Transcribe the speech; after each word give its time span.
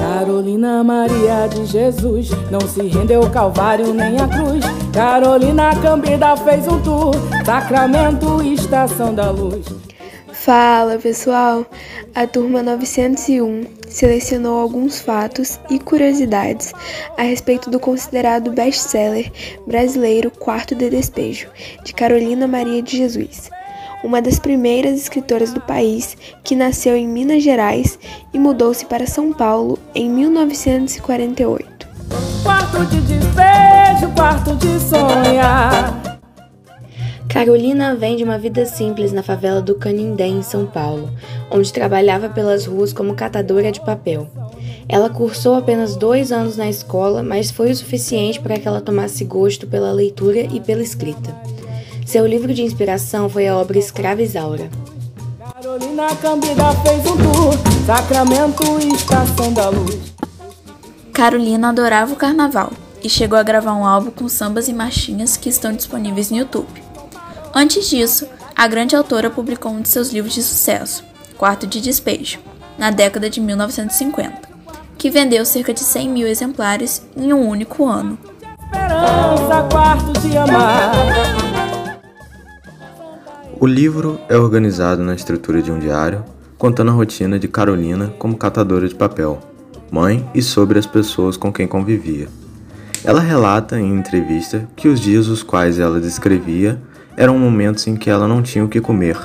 Carolina 0.00 0.84
Maria 0.84 1.48
de 1.48 1.66
Jesus 1.66 2.30
não 2.50 2.60
se 2.60 2.82
rendeu 2.82 3.22
ao 3.22 3.30
Calvário 3.30 3.92
nem 3.92 4.20
à 4.20 4.28
cruz. 4.28 4.64
Carolina 4.92 5.74
Cambida 5.82 6.36
fez 6.36 6.68
um 6.68 6.80
tour, 6.80 7.12
Sacramento, 7.44 8.40
Estação 8.42 9.12
da 9.12 9.30
Luz. 9.30 9.66
Fala 10.32 10.98
pessoal! 10.98 11.66
A 12.14 12.26
turma 12.26 12.62
901 12.62 13.64
selecionou 13.88 14.60
alguns 14.60 15.00
fatos 15.00 15.58
e 15.68 15.78
curiosidades 15.78 16.72
a 17.16 17.22
respeito 17.22 17.70
do 17.70 17.80
considerado 17.80 18.52
best-seller 18.52 19.32
brasileiro 19.66 20.30
Quarto 20.30 20.74
de 20.74 20.88
Despejo, 20.90 21.48
de 21.82 21.92
Carolina 21.92 22.46
Maria 22.46 22.82
de 22.82 22.96
Jesus 22.96 23.50
uma 24.04 24.20
das 24.20 24.38
primeiras 24.38 25.00
escritoras 25.00 25.54
do 25.54 25.62
país, 25.62 26.14
que 26.44 26.54
nasceu 26.54 26.94
em 26.94 27.08
Minas 27.08 27.42
Gerais 27.42 27.98
e 28.34 28.38
mudou-se 28.38 28.84
para 28.84 29.06
São 29.06 29.32
Paulo 29.32 29.78
em 29.94 30.10
1948. 30.10 31.88
Quarto 32.42 32.84
de 32.84 33.00
despejo, 33.00 34.12
quarto 34.14 34.54
de 34.56 34.78
sonhar. 34.78 36.20
Carolina 37.30 37.96
vem 37.96 38.16
de 38.16 38.22
uma 38.22 38.38
vida 38.38 38.66
simples 38.66 39.10
na 39.10 39.22
favela 39.22 39.62
do 39.62 39.74
Canindé, 39.74 40.26
em 40.26 40.42
São 40.42 40.66
Paulo, 40.66 41.10
onde 41.50 41.72
trabalhava 41.72 42.28
pelas 42.28 42.66
ruas 42.66 42.92
como 42.92 43.14
catadora 43.14 43.72
de 43.72 43.80
papel. 43.80 44.28
Ela 44.86 45.08
cursou 45.08 45.54
apenas 45.54 45.96
dois 45.96 46.30
anos 46.30 46.58
na 46.58 46.68
escola, 46.68 47.22
mas 47.22 47.50
foi 47.50 47.70
o 47.70 47.76
suficiente 47.76 48.38
para 48.38 48.58
que 48.58 48.68
ela 48.68 48.82
tomasse 48.82 49.24
gosto 49.24 49.66
pela 49.66 49.90
leitura 49.90 50.40
e 50.40 50.60
pela 50.60 50.82
escrita. 50.82 51.34
Seu 52.06 52.26
livro 52.26 52.52
de 52.52 52.62
inspiração 52.62 53.28
foi 53.28 53.48
a 53.48 53.56
obra 53.56 53.78
Escrava 53.78 54.22
Isaura. 54.22 54.68
Carolina 55.38 56.14
Cambida 56.16 56.72
fez 56.82 57.06
um 57.06 57.16
tour, 57.16 57.54
Sacramento 57.86 58.78
Estação 58.94 59.52
da 59.52 59.68
Luz. 59.70 60.14
Carolina 61.12 61.70
adorava 61.70 62.12
o 62.12 62.16
carnaval 62.16 62.70
e 63.02 63.08
chegou 63.08 63.38
a 63.38 63.42
gravar 63.42 63.74
um 63.74 63.86
álbum 63.86 64.10
com 64.10 64.28
sambas 64.28 64.68
e 64.68 64.72
marchinhas 64.72 65.36
que 65.36 65.48
estão 65.48 65.72
disponíveis 65.72 66.30
no 66.30 66.36
YouTube. 66.36 66.82
Antes 67.54 67.88
disso, 67.88 68.28
a 68.54 68.66
grande 68.66 68.94
autora 68.94 69.30
publicou 69.30 69.72
um 69.72 69.80
de 69.80 69.88
seus 69.88 70.10
livros 70.10 70.34
de 70.34 70.42
sucesso, 70.42 71.04
Quarto 71.38 71.66
de 71.66 71.80
Despejo, 71.80 72.38
na 72.78 72.90
década 72.90 73.30
de 73.30 73.40
1950, 73.40 74.48
que 74.98 75.10
vendeu 75.10 75.44
cerca 75.44 75.72
de 75.72 75.80
100 75.80 76.08
mil 76.08 76.26
exemplares 76.26 77.02
em 77.16 77.32
um 77.32 77.48
único 77.48 77.86
ano. 77.86 78.18
Esperança, 78.64 79.68
quarto 79.70 80.20
de 80.20 80.36
amar. 80.36 80.73
O 83.64 83.66
livro 83.66 84.20
é 84.28 84.36
organizado 84.36 85.02
na 85.02 85.14
estrutura 85.14 85.62
de 85.62 85.72
um 85.72 85.78
diário, 85.78 86.22
contando 86.58 86.90
a 86.90 86.94
rotina 86.94 87.38
de 87.38 87.48
Carolina 87.48 88.12
como 88.18 88.36
catadora 88.36 88.86
de 88.86 88.94
papel, 88.94 89.40
mãe 89.90 90.28
e 90.34 90.42
sobre 90.42 90.78
as 90.78 90.84
pessoas 90.84 91.38
com 91.38 91.50
quem 91.50 91.66
convivia. 91.66 92.28
Ela 93.02 93.20
relata 93.20 93.80
em 93.80 93.94
entrevista 93.94 94.68
que 94.76 94.86
os 94.86 95.00
dias 95.00 95.28
os 95.28 95.42
quais 95.42 95.78
ela 95.78 95.98
descrevia 95.98 96.78
eram 97.16 97.38
momentos 97.38 97.86
em 97.86 97.96
que 97.96 98.10
ela 98.10 98.28
não 98.28 98.42
tinha 98.42 98.62
o 98.62 98.68
que 98.68 98.82
comer. 98.82 99.16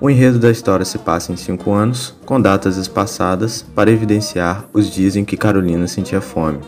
O 0.00 0.08
enredo 0.08 0.38
da 0.38 0.52
história 0.52 0.84
se 0.84 0.98
passa 0.98 1.32
em 1.32 1.36
cinco 1.36 1.72
anos, 1.72 2.14
com 2.24 2.40
datas 2.40 2.76
espaçadas 2.76 3.62
para 3.74 3.90
evidenciar 3.90 4.66
os 4.72 4.88
dias 4.88 5.16
em 5.16 5.24
que 5.24 5.36
Carolina 5.36 5.88
sentia 5.88 6.20
fome. 6.20 6.60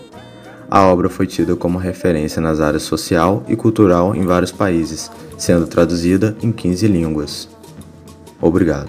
A 0.70 0.82
obra 0.82 1.08
foi 1.08 1.26
tida 1.26 1.54
como 1.54 1.78
referência 1.78 2.42
nas 2.42 2.60
áreas 2.60 2.82
social 2.82 3.44
e 3.48 3.54
cultural 3.54 4.14
em 4.14 4.24
vários 4.24 4.50
países, 4.50 5.10
sendo 5.38 5.66
traduzida 5.66 6.36
em 6.42 6.50
15 6.50 6.88
línguas. 6.88 7.48
Obrigado. 8.40 8.88